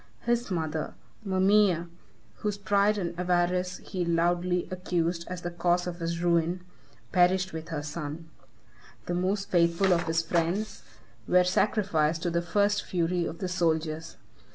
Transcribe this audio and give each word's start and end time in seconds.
His 0.21 0.49
mother, 0.49 0.95
Mamæa, 1.23 1.87
whose 2.37 2.57
pride 2.57 2.97
and 2.97 3.13
avarice 3.19 3.77
he 3.85 4.03
loudly 4.03 4.67
accused 4.71 5.27
as 5.27 5.43
the 5.43 5.51
cause 5.51 5.85
of 5.85 5.99
his 5.99 6.23
ruin, 6.23 6.61
perished 7.11 7.53
with 7.53 7.69
her 7.69 7.83
son. 7.83 8.27
The 9.05 9.13
most 9.13 9.51
faithful 9.51 9.93
of 9.93 10.07
his 10.07 10.23
friends 10.23 10.81
were 11.27 11.43
sacrificed 11.43 12.23
to 12.23 12.31
the 12.31 12.41
first 12.41 12.83
fury 12.83 13.25
of 13.27 13.37
the 13.37 13.47
soldiers. 13.47 14.17